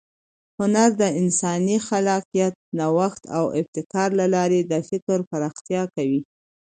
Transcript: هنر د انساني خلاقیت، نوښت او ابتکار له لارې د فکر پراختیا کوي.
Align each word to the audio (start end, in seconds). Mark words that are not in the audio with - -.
هنر 0.59 0.89
د 1.01 1.03
انساني 1.21 1.77
خلاقیت، 1.87 2.53
نوښت 2.77 3.21
او 3.37 3.45
ابتکار 3.59 4.09
له 4.19 4.25
لارې 4.35 4.59
د 4.63 4.73
فکر 4.89 5.17
پراختیا 5.29 5.83
کوي. 5.95 6.21